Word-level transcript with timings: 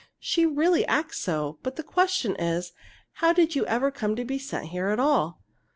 She 0.17 0.47
really 0.47 0.83
acts 0.87 1.19
so. 1.19 1.59
But 1.61 1.75
the 1.75 1.83
question 1.83 2.35
is, 2.37 2.73
how 3.21 3.33
did 3.33 3.53
you 3.53 3.67
ever 3.67 3.91
come 3.91 4.15
to 4.15 4.25
be 4.25 4.39
sent 4.39 4.69
here 4.69 4.87
at 4.87 4.99
all? 4.99 5.43